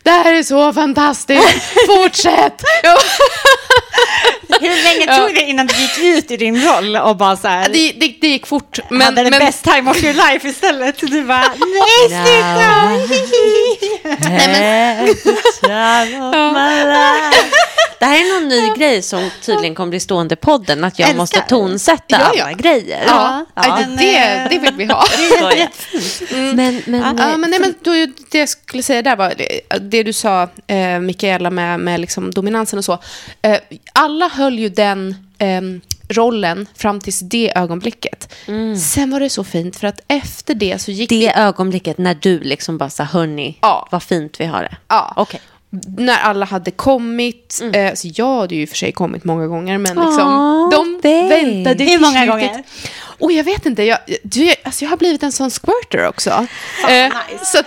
[0.02, 2.62] det här är så fantastiskt, fortsätt!
[4.60, 7.68] Hur länge tog det innan du gick ut i din roll och bara så här...
[7.68, 8.78] det, det, det gick fort.
[8.90, 10.98] Men, hade the men, best time of your life istället.
[10.98, 12.98] Du bara, nej sluta!
[18.00, 21.08] Det här är någon ny grej som tydligen kommer bli stående i podden, att jag
[21.08, 21.18] Älskar.
[21.22, 22.44] måste tonsätta Ja, ja.
[22.44, 23.04] alla grejer.
[23.06, 25.04] Ja, Ja, det, det, det vill vi ha.
[26.54, 27.92] Men, men, Ja, men, nej, men då,
[28.30, 32.30] det jag skulle säga där var det, det du sa, eh, Mikaela, med, med liksom
[32.30, 32.98] dominansen och så.
[33.42, 33.58] Eh,
[33.92, 35.60] alla höll ju den eh,
[36.08, 38.34] rollen fram tills det ögonblicket.
[38.82, 42.40] Sen var det så fint, för att efter det så gick det ögonblicket när du
[42.40, 43.88] liksom bara sa, hörni, Ja.
[43.90, 44.76] vad fint vi har det.
[44.88, 45.12] Ja.
[45.16, 45.40] Okej.
[45.98, 49.96] När alla hade kommit, eh, så jag hade ju för sig kommit många gånger, men
[49.96, 51.28] liksom, Åh, de babe.
[51.28, 52.48] väntade Hur många till gånger?
[52.54, 52.66] slutet.
[53.20, 56.30] Och jag vet inte, jag, du, alltså jag har blivit en sån squirter också.
[56.88, 57.44] Eh, nice.
[57.44, 57.58] Så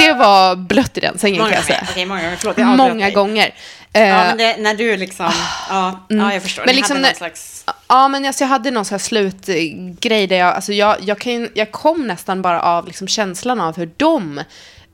[0.00, 1.86] det var blött i den sängen Många kan jag säga.
[1.90, 2.36] Okej, många gånger.
[2.36, 3.54] Förlåt, jag Många gånger.
[3.92, 5.32] Eh, Ja, men det, när du liksom...
[5.70, 6.66] Ja, ja jag förstår.
[6.66, 7.64] Men liksom hade när- slags...
[7.88, 11.72] Ja, men alltså jag hade någon här slutgrej där jag, alltså jag, jag, kan, jag
[11.72, 14.40] kom nästan bara av liksom känslan av hur de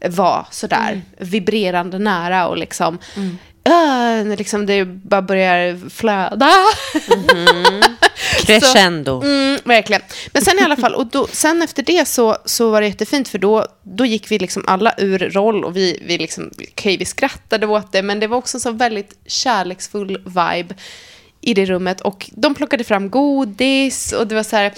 [0.05, 2.99] var sådär vibrerande nära och liksom,
[3.65, 6.51] äh, liksom det bara börjar flöda.
[8.47, 9.23] Crescendo.
[9.23, 10.03] Mm, verkligen.
[10.33, 13.29] Men sen i alla fall, och då, sen efter det så, så var det jättefint
[13.29, 17.05] för då, då gick vi liksom alla ur roll och vi, vi, liksom, okej, vi
[17.05, 20.75] skrattade åt det men det var också en så väldigt kärleksfull vibe
[21.41, 24.73] i det rummet och de plockade fram godis och det var så här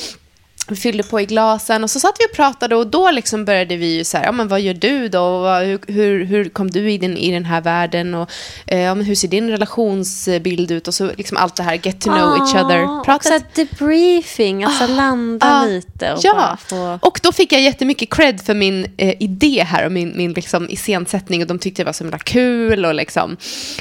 [0.70, 3.76] vi fyllde på i glasen och så satt vi och pratade och då liksom började
[3.76, 5.22] vi ju så här, ja men vad gör du då?
[5.22, 8.14] Och hur, hur, hur kom du i den, i den här världen?
[8.14, 8.30] Och
[8.66, 10.88] eh, hur ser din relationsbild ut?
[10.88, 13.14] Och så liksom allt det här, get to know each other.
[13.14, 16.98] Och så debriefing, alltså landa Ah, lite och ja, få...
[17.02, 20.70] och då fick jag jättemycket cred för min eh, idé här och min, min liksom,
[20.70, 23.36] iscensättning och de tyckte det var så himla kul och liksom.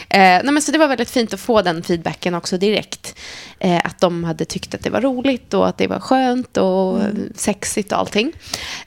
[0.10, 3.16] Eh, nej, men så det var väldigt fint att få den feedbacken också direkt.
[3.60, 6.66] Eh, att de hade tyckt att det var roligt och att det var skönt och
[7.36, 8.32] sexigt och allting.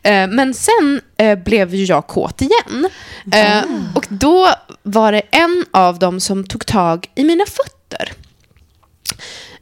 [0.03, 2.89] Eh, men sen eh, blev ju jag kåt igen.
[3.33, 3.63] Eh,
[3.95, 4.49] och då
[4.83, 8.13] var det en av dem som tog tag i mina fötter.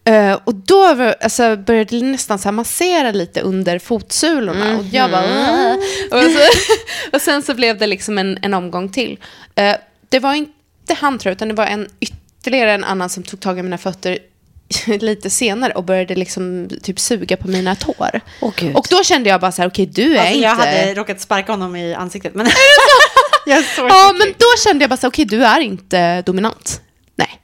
[0.05, 4.79] Eh, och då alltså, började det nästan så här massera lite under fotsulorna.
[4.79, 5.25] Och jag bara...
[5.25, 5.75] "Åh."
[6.11, 6.39] och, så,
[7.13, 9.19] och sen så blev det liksom en, en omgång till.
[9.55, 9.77] Eh,
[10.09, 10.55] det var inte
[10.99, 13.79] han tror jag, utan det var en, ytterligare en annan som tog tag i mina
[13.79, 14.19] fötter
[14.87, 18.21] lite senare och började liksom typ suga på mina tår.
[18.57, 18.77] Gud.
[18.77, 20.45] och då kände jag bara så här, okej du är Alltså, inte...
[20.45, 22.35] jag hade råkat sparka honom i ansiktet.
[22.35, 22.47] Men
[23.47, 26.81] jag Ja, men då kände jag bara så här, okej du är inte dominant.
[27.17, 27.41] Nej,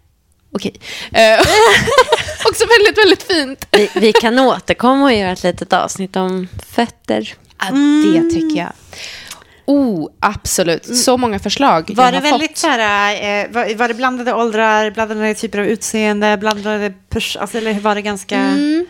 [0.52, 0.74] okej.
[1.12, 1.40] Eh,
[2.48, 3.66] också väldigt, väldigt fint.
[3.70, 7.34] Vi, vi kan återkomma och göra ett litet avsnitt om fötter.
[7.58, 7.66] Ja,
[8.04, 8.72] det tycker jag.
[9.66, 10.96] Oh, absolut.
[10.96, 12.58] Så många förslag Var jag det har väldigt fått.
[12.58, 17.58] så här, eh, var, var det blandade åldrar, blandade typer av utseende, blandade pers- alltså,
[17.58, 18.36] eller var det ganska...
[18.36, 18.86] Mm.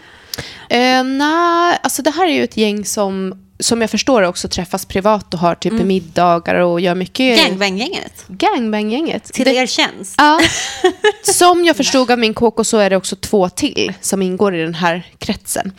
[0.68, 4.86] Eh, Nej, alltså det här är ju ett gäng som, som jag förstår också träffas
[4.86, 7.38] privat och har typ middagar och gör mycket...
[7.38, 8.24] Gangbang-gänget?
[8.28, 9.24] Gangbang-gänget.
[9.32, 10.14] Till Det- er tjänst?
[10.18, 10.40] Ja.
[11.22, 14.62] Som jag förstod av min KK så är det också två till som ingår i
[14.62, 15.72] den här kretsen.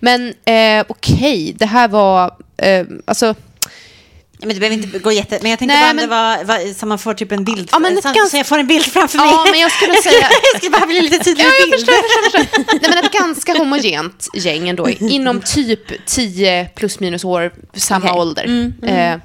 [0.00, 2.34] Men eh, okej, det här var...
[2.56, 3.34] Eh, alltså,
[4.38, 5.38] men det behöver inte gå jätte...
[5.42, 7.68] Men jag tänkte Nej, bara men- det var, var, så man får typ en bild.
[7.72, 9.26] Ja, men så, ganska- så jag får en bild framför mig.
[9.26, 11.74] Ja, men jag skulle säga- jag ska bara bli lite tydligare Ja, bild.
[11.74, 11.92] förstår,
[12.24, 12.64] förstår, förstår.
[12.80, 14.88] Nej, men ett ganska homogent gäng ändå.
[15.00, 18.20] Inom typ 10 plus minus år, samma Okej.
[18.20, 18.72] ålder.
[18.82, 19.18] Eh,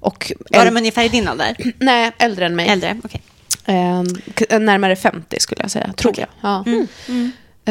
[0.00, 1.56] och Var de ungefär i din ålder?
[1.78, 2.68] Nej, äldre än mig.
[2.68, 3.00] Äldre?
[3.04, 3.20] Okej.
[3.64, 6.26] Eh, närmare 50 skulle jag säga, tror Okej.
[6.42, 6.50] jag.
[6.50, 6.84] Ja.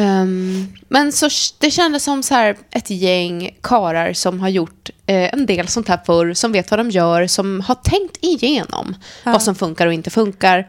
[0.00, 5.34] Ehm, men så, det kändes som så här ett gäng karar som har gjort eh,
[5.34, 9.42] en del sånt här förr, som vet vad de gör, som har tänkt igenom vad
[9.42, 10.68] som funkar och inte funkar.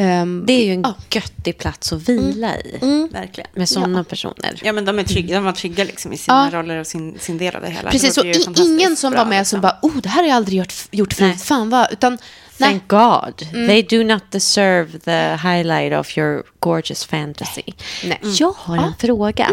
[0.00, 0.94] Ehm, Det är ju en ja.
[1.10, 2.78] göttig plats att vila i.
[3.12, 3.50] Verkligen.
[3.54, 4.60] Med sådana personer.
[4.64, 6.58] Ja, men de är trygga, de var trygga liksom i sina Ja.
[6.58, 7.90] roller och sin, sin del av det hela.
[7.90, 9.56] Precis, det och ingen som bra, var med liksom.
[9.56, 11.38] som bara, oh, det här har jag aldrig gjort, gjort förut, Nej.
[11.38, 12.18] fan vad, utan,
[12.58, 12.70] nej.
[12.70, 13.38] Thank God.
[13.52, 17.62] They do not deserve the highlight of your gorgeous fantasy.
[18.04, 18.20] Nej.
[18.38, 19.50] Jag har en fråga.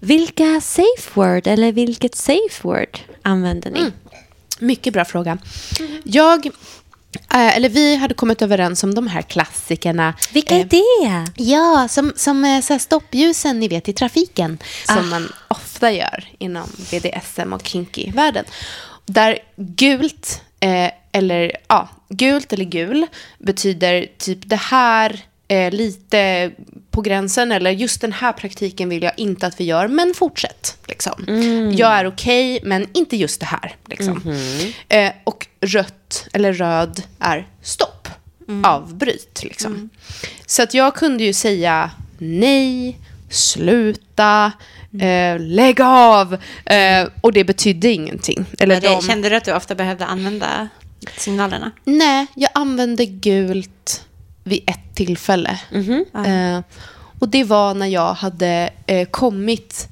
[0.00, 3.92] Vilka safe word eller vilket safe word använder ni?
[4.58, 5.38] Mycket bra fråga.
[6.04, 6.48] Jag,
[7.16, 10.14] eh, eller vi hade kommit överens om de här klassikerna.
[10.32, 11.26] Vilka Eh, är det?
[11.42, 14.58] Ja, som, som eh, så stoppljusen ni vet i trafiken.
[14.86, 15.02] Som Ah.
[15.02, 18.44] man ofta gör inom BDSM och kinky-världen.
[19.06, 23.06] Där gult, eh, eller, ja, gult eller gul
[23.38, 25.20] betyder typ det här
[25.52, 26.50] eh, lite
[26.90, 30.76] på gränsen eller just den här praktiken vill jag inte att vi gör, men fortsätt.
[30.86, 31.24] Liksom.
[31.76, 33.76] Jag är okej, men inte just det här.
[33.86, 34.36] Liksom.
[34.88, 38.08] Eh, och rött eller röd är stopp,
[38.64, 39.40] avbryt.
[39.42, 39.90] Liksom.
[40.46, 42.98] Så att jag kunde ju säga nej,
[43.30, 44.52] sluta,
[45.00, 46.34] eh, lägg av.
[46.64, 48.44] Eh, och det betydde ingenting.
[48.58, 49.02] Eller Men det, de...
[49.02, 50.68] Kände du att du ofta behövde använda
[51.16, 51.70] signalerna?
[51.84, 54.06] Nej, jag använde gult
[54.44, 55.60] vid ett tillfälle.
[56.26, 56.60] Eh,
[57.18, 59.88] och det var när jag hade eh, kommit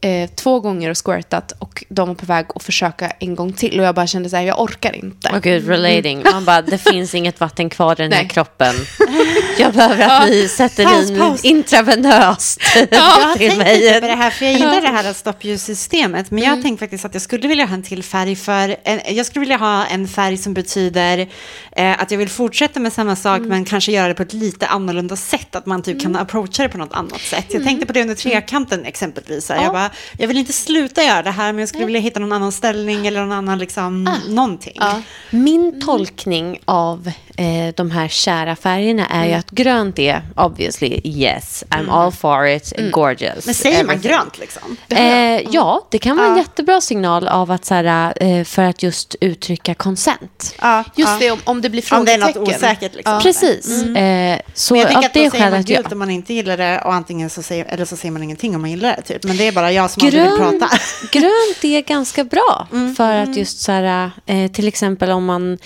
[0.00, 3.80] eh, två gånger och squirtat och de var på väg att försöka en gång till.
[3.80, 5.30] Och jag bara kände så här, jag orkar inte.
[5.32, 6.22] Åh gud, relating.
[6.32, 8.28] Man bara, det finns inget vatten kvar i den här Nej.
[8.28, 8.74] kroppen.
[9.58, 11.44] Jag behöver att ni sätter Paus, in paus.
[11.44, 13.80] intravenöst Jag till mig.
[13.80, 16.30] lite på det här, för jag gillar det här stoppljussystemet.
[16.30, 19.26] Men jag tänkte faktiskt att jag skulle vilja ha en till färg för, en, jag
[19.26, 21.28] skulle vilja ha en färg som betyder
[21.76, 24.66] eh, att jag vill fortsätta med samma sak, men kanske göra det på ett lite
[24.66, 25.56] annorlunda sätt.
[25.56, 27.46] Att man typ kan approacha det på något annat sätt.
[27.48, 29.50] Jag tänkte på det under trekanten exempelvis.
[29.50, 29.85] Jag, bara,
[30.18, 33.06] jag vill inte sluta göra det här, men jag skulle vilja hitta någon annan ställning
[33.06, 34.76] eller någon annan, liksom, någonting.
[34.76, 35.02] Ja.
[35.30, 41.64] Min tolkning av eh, de här kära färgerna är ju att grönt är obviously yes,
[41.70, 43.46] I'm all for it, gorgeous.
[43.46, 44.10] Men säger man everything.
[44.10, 44.76] grönt liksom?
[44.88, 48.82] Eh, ja, det kan vara en jättebra signal av att så här, eh, för att
[48.82, 50.54] just uttrycka consent.
[50.60, 52.42] Ja, Just det, om, om det blir Om det är frågetecken.
[52.44, 53.20] något osäkert liksom.
[53.22, 53.82] Precis.
[53.82, 56.34] Eh, så Men jag av tänker att det då säger man gult om man inte
[56.34, 59.02] gillar det och antingen så säger, eller så säger man ingenting om man gillar det.
[59.02, 59.24] Typ.
[59.24, 60.76] Men det är bara jag som aldrig vill Grön, prata.
[61.12, 62.94] grönt är ganska bra Mm.
[62.94, 65.58] för att just så här, eh, till exempel om man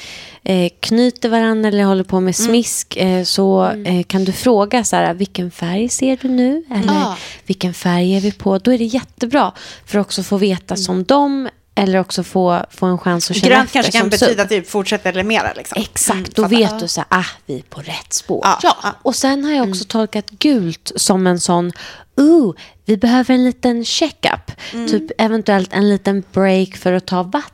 [0.44, 2.25] eh, knyter varandra eller håller på Mm.
[2.25, 6.64] med smisk eh, så eh, kan du fråga så här, vilken färg ser du nu?
[6.70, 7.14] Eller
[7.46, 8.59] vilken färg är vi på?
[8.59, 9.53] Då är det jättebra
[9.87, 13.49] för att också få veta som dem eller också få, få en chans att känna
[13.55, 15.53] Grönt efter kanske kan betyda typ fortsätta eller mera.
[15.57, 15.83] Liksom.
[15.83, 18.41] Exakt, Mm, då vet du så här, ah, vi är på rätt spår.
[18.45, 18.95] Ja, Ja, ja.
[19.03, 21.73] och sen har jag också tolkat gult som en sån,
[22.17, 22.55] ooh,
[22.85, 24.53] vi behöver en liten checkup.
[24.71, 27.51] Typ eventuellt en liten break för att ta vatten,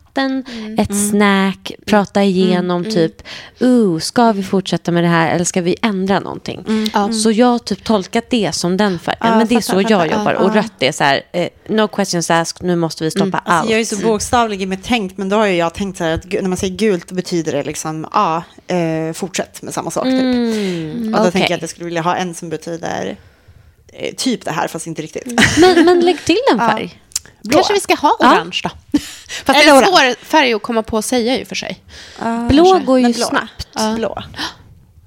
[0.78, 3.22] ett snack, prata igenom typ,
[3.60, 6.64] ooh, ska vi fortsätta med det här eller ska vi ändra någonting?
[7.22, 9.92] Så jag har typ tolkat det som den färgen, Ja, men det är fattar, så
[9.92, 10.18] jag fattar.
[10.18, 10.34] jobbar.
[10.34, 13.48] Och rött är så här, eh, no questions asked, nu måste vi stoppa allt.
[13.48, 16.12] Alltså, jag är så bokstavlig i mitt tänk, men då har jag tänkt så här
[16.14, 20.04] att när man säger gult betyder det liksom, ja, eh, fortsätt med samma sak.
[20.04, 20.12] Typ.
[20.12, 21.32] Mm, Och då okej.
[21.32, 23.16] tänker jag att jag skulle vilja ha en som betyder
[23.92, 25.40] eh, typ det här, fast inte riktigt.
[25.60, 27.00] men, men lägg till en färg.
[27.54, 28.32] Kanske vi ska ha Ja.
[28.32, 28.68] orange då?
[29.44, 31.80] Fast det är en svår färg att komma på att säga ju för sig.
[32.48, 33.26] Blå går ju blå.
[33.26, 33.68] snabbt.
[33.96, 34.22] Blå.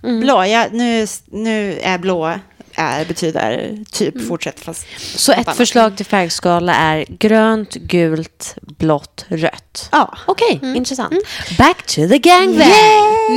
[0.02, 2.39] Blå, ja, nu, nu är blå
[2.79, 5.57] är, betyder typ fortsätt fast Så ett annat.
[5.57, 9.89] förslag till färgskala är grönt, gult, blått, rött.
[9.91, 10.17] Ja.
[10.27, 11.13] Okej, intressant.
[11.57, 12.69] Back to the gangbang.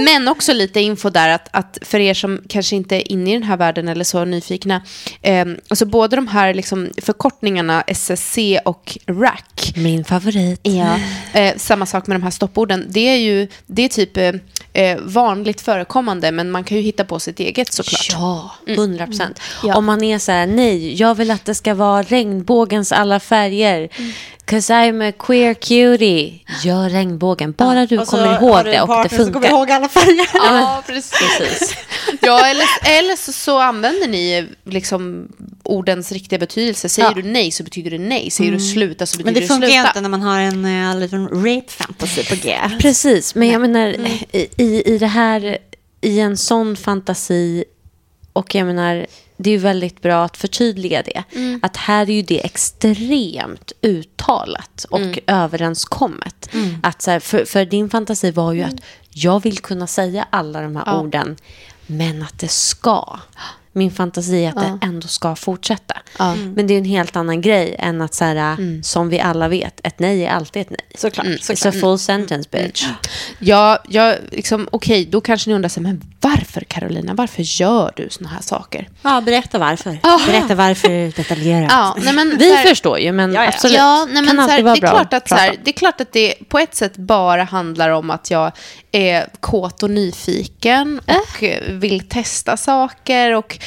[0.04, 3.32] Men också lite info där att, att för er som kanske inte är inne i
[3.32, 4.82] den här världen eller så nyfikna.
[5.22, 9.76] Eh, alltså både de här liksom förkortningarna SSC och RAC.
[9.76, 10.60] Min favorit.
[10.62, 10.98] Ja.
[11.40, 12.86] Eh, samma sak med de här stopporden.
[12.88, 14.32] Det är ju det är typ eh,
[14.72, 18.08] eh, vanligt förekommande men man kan ju hitta på sitt eget såklart.
[18.10, 19.40] Ja, hundra procent.
[19.62, 19.76] Ja.
[19.76, 23.88] Om man är så här, nej, jag vill att det ska vara regnbågens alla färger.
[24.52, 26.40] Cause I'm a queer cutie.
[26.64, 27.52] Gör regnbågen.
[27.58, 29.50] Bara du Och så kommer ihåg du det och det partner som kommer funkar.
[29.58, 30.26] ihåg alla färger.
[30.34, 31.76] Ja, precis.
[32.20, 32.64] ja, eller,
[32.98, 35.28] eller så, så använder ni liksom
[35.62, 36.88] ordens riktiga betydelse.
[36.88, 37.14] Säger Ja.
[37.14, 38.30] du nej så betyder det nej.
[38.30, 39.88] Säger du sluta så betyder Men det funkar sluta.
[39.88, 42.58] inte när man har en uh, liten rape fantasy på G.
[42.80, 43.86] Precis, men jag menar
[44.32, 45.58] i, i, i det här,
[46.00, 47.64] i en sån fantasi
[48.32, 51.24] och jag menar, det är väldigt bra att förtydliga det.
[51.62, 56.48] Att här är ju det extremt uttalat och överenskommet.
[56.82, 58.74] Att så här, för, för din fantasi var ju att
[59.10, 61.00] jag vill kunna säga alla de här Ja.
[61.00, 61.36] orden,
[61.86, 63.18] men att det ska.
[63.74, 65.94] Min fantasi är att det ändå ska fortsätta.
[66.18, 66.34] Ja.
[66.34, 69.80] Men det är en helt annan grej än att, så här, som vi alla vet,
[69.86, 70.80] ett nej är alltid ett nej.
[70.94, 71.26] Såklart.
[71.26, 72.86] It's a full sentence, bitch.
[73.38, 78.08] Ja, jag, liksom, okej, då kanske ni undrar sig, men varför Carolina, varför gör du
[78.10, 78.88] såna här saker?
[79.02, 79.98] Ja, berätta varför.
[80.02, 80.20] Aha.
[80.26, 81.68] Berätta varför detaljerat.
[81.72, 83.48] Ja, nej, men, Vi här- förstår ju, men Ja, ja.
[83.48, 83.76] absolut.
[83.76, 85.70] Ja, nej, men kan alltid här, vara det, är bra klart att, så här, det
[85.70, 88.52] är klart att det på ett sätt bara handlar om att jag
[88.92, 93.32] är kåt och nyfiken och eh, vill testa saker.
[93.34, 93.58] Och,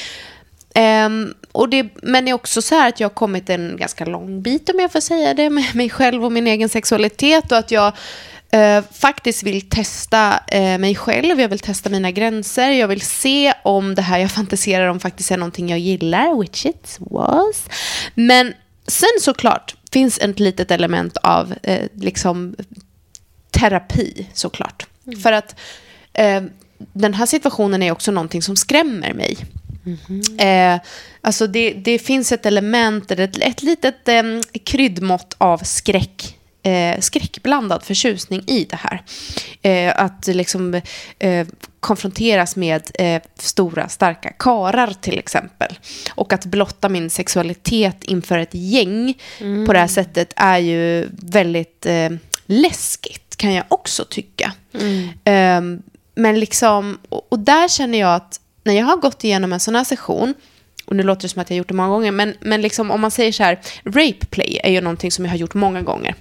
[0.75, 4.05] ehm, och det, men det är också så här att jag har kommit en ganska
[4.05, 7.51] lång bit, om jag får säga det, med mig själv och min egen sexualitet.
[7.51, 7.93] Och att jag
[8.51, 13.53] eh, faktiskt vill testa eh, mig själv, jag vill testa mina gränser, jag vill se
[13.63, 17.63] om det här jag fantiserar om faktiskt är någonting jag gillar, which it was.
[18.15, 18.53] Men
[18.87, 22.55] sen såklart finns ett litet element av eh, liksom
[23.51, 24.87] terapi såklart.
[25.23, 25.55] För att
[26.77, 29.37] den här situationen är också någonting som skrämmer mig.
[30.37, 30.79] Eh,
[31.21, 34.23] alltså det, det finns ett element, eller ett, ett litet eh,
[34.63, 36.37] kryddmått av skräck.
[36.63, 39.03] Eh, skräckblandad förtjusning i det här.
[39.61, 40.81] Eh, att liksom
[41.19, 41.47] eh,
[41.79, 45.79] konfronteras med eh, stora starka karar till exempel.
[46.09, 49.13] Och att blotta min sexualitet inför ett gäng
[49.67, 51.85] på det här sättet är ju väldigt
[52.45, 54.53] läskigt kan jag också tycka.
[55.23, 55.61] Eh,
[56.15, 59.75] men liksom, och, och där känner jag att när jag har gått igenom en sån
[59.75, 60.33] här session,
[60.85, 62.91] och nu låter det som att jag har gjort det många gånger, men, men liksom,
[62.91, 65.81] om man säger så här, rape play är ju någonting som jag har gjort många
[65.81, 66.15] gånger.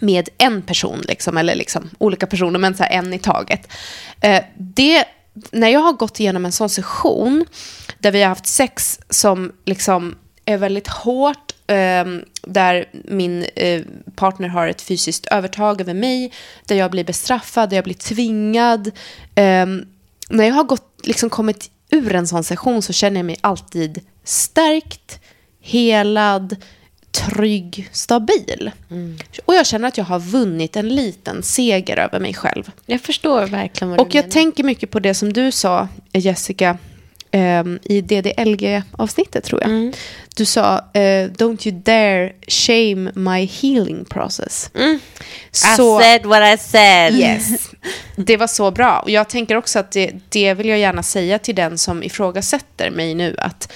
[0.00, 3.72] Med en person, liksom, eller liksom, olika personer, men så en i taget.
[4.20, 5.04] Eh, det,
[5.50, 7.46] när jag har gått igenom en sån session,
[7.98, 10.14] där vi har haft sex som liksom
[10.44, 12.04] är väldigt hårt, eh,
[12.42, 13.82] där min eh,
[14.14, 16.32] partner har ett fysiskt övertag över mig,
[16.66, 18.90] där jag blir bestraffad, där jag blir tvingad.
[20.30, 24.00] När jag har gått, liksom kommit ur en sån session så känner jag mig alltid
[24.24, 25.20] stärkt,
[25.60, 26.56] helad,
[27.10, 28.70] trygg, stabil.
[29.44, 32.70] Och jag känner att jag har vunnit en liten seger över mig själv.
[32.86, 34.32] Jag förstår verkligen vad Och du jag menar.
[34.32, 36.78] tänker mycket på det som du sa, Jessica,
[37.82, 39.70] i DDLG-avsnittet tror jag.
[39.70, 39.92] Mm.
[40.36, 44.70] Du sa, eh, don't you dare shame my healing process.
[44.74, 47.14] I said what I said.
[47.14, 47.70] Yes.
[48.16, 49.00] Det var så bra.
[49.00, 52.90] Och jag tänker också att det, det vill jag gärna säga till den som ifrågasätter
[52.90, 53.34] mig nu.
[53.38, 53.72] Att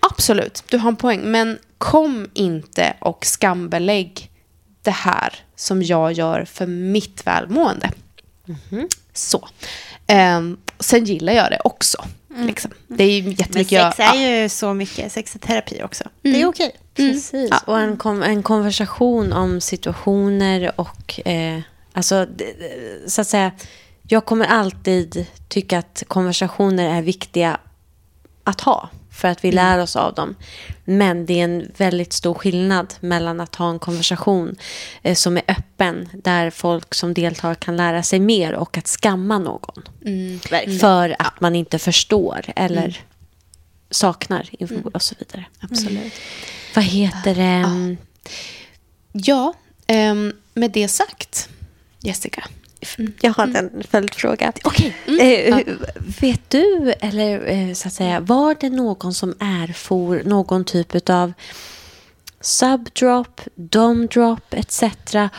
[0.00, 1.20] absolut, du har en poäng.
[1.20, 4.30] Men kom inte och skambelägg
[4.82, 7.90] det här som jag gör för mitt välmående.
[9.12, 9.48] Så.
[10.06, 12.04] Ehm, sen gillar jag det också.
[12.36, 12.70] Liksom.
[12.88, 14.16] Det är ju Men jättemycket sex jag...
[14.16, 16.04] är ju så mycket, sex är terapi också.
[16.22, 16.76] Det är okej.
[16.94, 17.50] Precis.
[17.66, 21.26] Och en, kom, en konversation om situationer och...
[21.26, 21.60] Eh,
[21.92, 22.26] alltså,
[23.06, 23.52] så att säga,
[24.02, 27.58] jag kommer alltid tycka att konversationer är viktiga
[28.44, 30.36] att ha för att vi lär oss av dem.
[30.84, 34.56] Men det är en väldigt stor skillnad mellan att ha en konversation
[35.02, 39.38] eh, som är öppen där folk som deltar kan lära sig mer och att skamma
[39.38, 39.82] någon.
[40.80, 43.00] För att man inte förstår eller
[43.90, 45.44] saknar info och så vidare.
[45.60, 46.12] Absolut.
[46.74, 47.96] Vad heter det?
[49.12, 49.54] Ja,
[49.86, 51.48] ehm, med det sagt,
[52.00, 52.44] Jessica.
[53.20, 54.52] Jag har en följdfråga.
[54.64, 54.94] Okej.
[55.20, 55.58] Eh,
[56.20, 61.32] Vet du, eller eh, så att säga, var det någon som erfor någon typ av
[62.40, 64.82] subdrop, domdrop etc.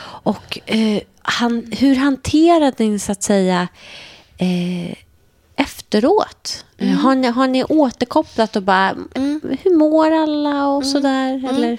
[0.02, 3.68] Och eh, han, hur hanterade ni så att säga
[4.38, 4.96] eh,
[5.56, 6.66] efteråt?
[6.78, 6.98] Eh, Mm.
[6.98, 8.96] Har, ni, har ni återkopplat och bara,
[9.64, 11.34] hur mår alla och sådär?
[11.34, 11.46] Mm.
[11.46, 11.78] Eller?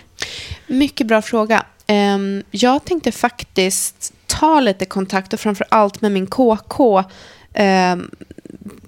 [0.66, 1.64] Mycket bra fråga.
[1.86, 7.02] Ehm, jag tänkte faktiskt ta lite kontakt och framför allt med min KK
[7.54, 8.10] ehm,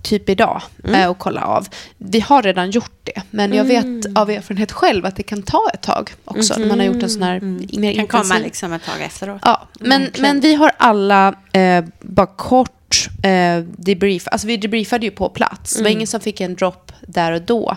[0.03, 1.01] typ idag Mm.
[1.01, 1.69] eh, och kolla av.
[1.99, 4.01] Vi har redan gjort det, men jag Mm.
[4.01, 7.03] vet av erfarenhet själv att det kan ta ett tag också när man har gjort
[7.03, 9.41] en sån här mer kan komma intensiv- liksom ett tag efteråt.
[9.45, 10.23] Ja, men, Verkligen.
[10.35, 14.29] men vi har alla eh, bara kort eh, debrief.
[14.29, 15.77] Alltså vi debriefade ju på plats.
[15.77, 17.77] Det var ingen som fick en drop där och då.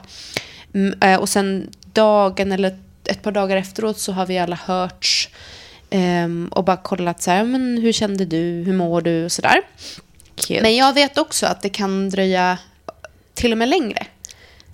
[0.74, 5.30] Mm, eh, och sen dagen eller ett par dagar efteråt så har vi alla hörts
[5.92, 9.62] ehm, och bara kollat så här, men hur kände du, hur mår du och sådär.
[10.62, 12.58] Men jag vet också att det kan dröja
[13.34, 14.06] till och med längre.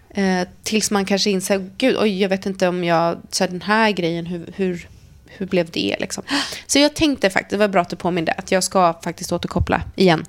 [0.10, 3.62] Eh, tills man kanske inser, gud, oj, jag vet inte om jag, så här, den
[3.62, 4.88] här grejen, hur, hur,
[5.28, 6.24] hur blev det liksom?
[6.68, 9.82] Så jag tänkte faktiskt, det var bra att du påminde, att jag ska faktiskt återkoppla
[9.96, 10.26] igen.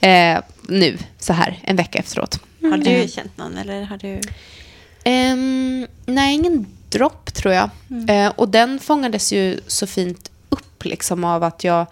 [0.00, 2.40] Eh, nu, så här, en vecka efteråt.
[2.62, 3.08] Har du Mm.
[3.08, 4.20] känt någon eller har du?
[5.04, 6.66] Ehm, nej, ingen
[6.98, 7.70] dropp tror jag.
[8.08, 11.86] Eh, och den fångades ju så fint upp liksom av att jag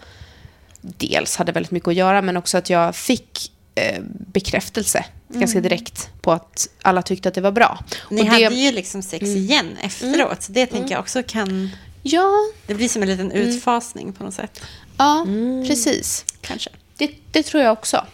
[0.80, 4.02] dels hade väldigt mycket att göra men också att jag fick eh,
[4.32, 7.78] bekräftelse ganska direkt på att alla tyckte att det var bra.
[8.10, 11.70] Ni och hade det, ju liksom sex igen efteråt, så det tänker jag också kan...
[12.02, 12.30] Ja,
[12.66, 14.60] Det blir som en liten utfasning på något sätt,
[14.96, 15.26] ja
[15.68, 16.24] precis.
[16.40, 16.70] kanske.
[16.96, 18.06] Det, det tror jag också.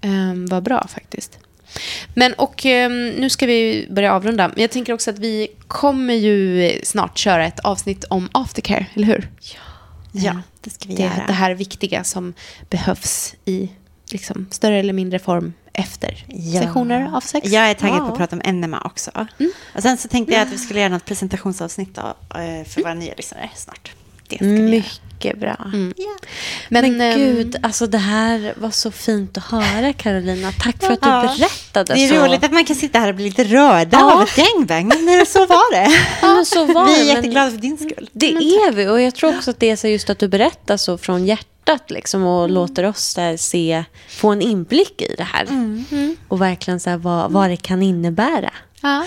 [0.00, 1.38] Ehm, var bra faktiskt.
[2.14, 4.52] Men och ehm, nu ska vi börja avrunda.
[4.56, 9.30] Jag tänker också att vi kommer ju snart köra ett avsnitt om aftercare, eller hur?
[10.12, 11.24] Ja, det ska vi det, göra.
[11.26, 12.34] det här viktiga som
[12.70, 13.70] behövs i
[14.10, 16.60] liksom, större eller mindre form efter Ja.
[16.62, 17.48] sessioner av sex.
[17.50, 18.00] Jag är taggad Ja.
[18.06, 19.10] på att prata om enema också.
[19.74, 22.02] Och sen så tänkte jag att vi skulle göra något presentationsavsnitt då,
[22.38, 23.92] eh, för våra nya lyssnare snart.
[24.28, 24.62] Det ska göra.
[24.70, 25.56] Mycket bra.
[25.96, 26.16] Ja.
[26.68, 30.52] Men, ehm, gud, alltså det här var så fint att höra Carolina.
[30.60, 31.34] Tack för att du Ja.
[31.38, 32.24] berättade Det är så.
[32.24, 34.14] roligt att man kan sitta här och bli lite rörda Ja.
[34.14, 35.90] av ett gangbang, men så var det.
[36.22, 38.10] Ja, men så var vi är men jätteglada för din skull.
[38.12, 40.76] Det är vi och jag tror också att det är så just att du berättar
[40.76, 45.46] så från hjärtat liksom och låter oss där se, få en inblick i det här.
[46.28, 48.50] Och verkligen så här vad, vad det kan innebära.
[48.82, 49.04] Ja.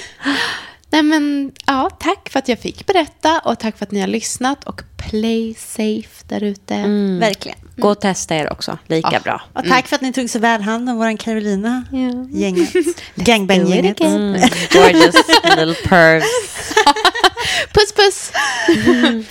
[0.89, 4.07] Nej, men, ja, tack för att jag fick berätta och tack för att ni har
[4.07, 6.75] lyssnat och play safe där ute.
[7.19, 7.57] Verkligen.
[7.75, 9.19] Gå och testa er också, lika Ja.
[9.19, 9.41] bra.
[9.53, 11.83] Och tack för att ni tog så väl hand om vår Carolina.
[11.91, 12.37] Ja.
[12.39, 12.69] Gänget.
[13.15, 13.99] Gangbang-gänget.
[14.01, 14.33] Mm,
[14.73, 16.25] gorgeous little pervs.
[17.73, 18.31] Puss puss!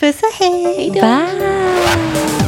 [0.00, 0.90] Puss och hej.
[0.90, 2.45] Bye!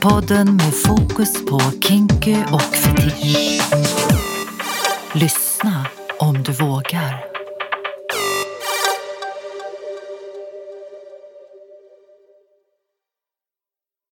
[0.00, 3.62] Podden med fokus på kinky och fetisch.
[5.12, 5.86] Lyssna
[6.18, 7.35] om du vågar.